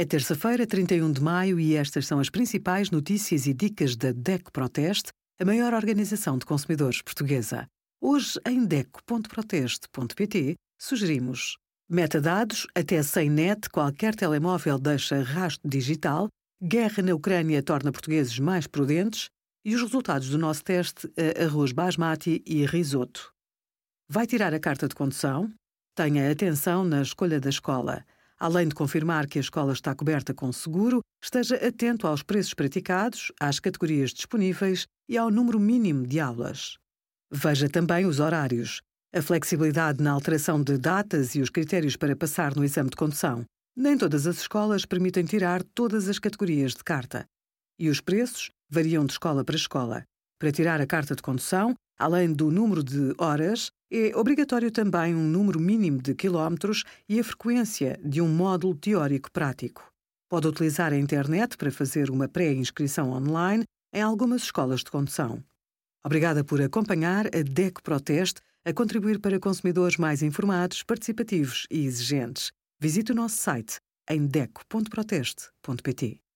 [0.00, 4.52] É terça-feira, 31 de maio, e estas são as principais notícias e dicas da DECO
[4.52, 5.08] Proteste,
[5.40, 7.66] a maior organização de consumidores portuguesa.
[8.00, 11.56] Hoje, em DECO.proteste.pt, sugerimos
[11.90, 16.28] metadados, até sem net, qualquer telemóvel deixa rastro digital,
[16.62, 19.26] guerra na Ucrânia torna portugueses mais prudentes
[19.64, 23.32] e os resultados do nosso teste a arroz basmati e risoto.
[24.08, 25.52] Vai tirar a carta de condução?
[25.96, 28.04] Tenha atenção na escolha da escola.
[28.38, 33.32] Além de confirmar que a escola está coberta com seguro, esteja atento aos preços praticados,
[33.40, 36.78] às categorias disponíveis e ao número mínimo de aulas.
[37.32, 38.80] Veja também os horários,
[39.12, 43.44] a flexibilidade na alteração de datas e os critérios para passar no exame de condução.
[43.76, 47.24] Nem todas as escolas permitem tirar todas as categorias de carta.
[47.78, 50.04] E os preços variam de escola para escola.
[50.38, 55.24] Para tirar a carta de condução, além do número de horas, é obrigatório também um
[55.24, 59.90] número mínimo de quilómetros e a frequência de um módulo teórico prático.
[60.28, 65.42] Pode utilizar a internet para fazer uma pré-inscrição online em algumas escolas de condução.
[66.04, 72.52] Obrigada por acompanhar a DECO Proteste a contribuir para consumidores mais informados, participativos e exigentes.
[72.80, 76.27] Visite o nosso site em deco.proteste.pt.